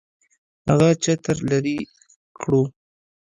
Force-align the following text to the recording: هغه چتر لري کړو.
هغه 0.69 0.89
چتر 1.03 1.37
لري 1.49 1.77
کړو. 2.39 2.61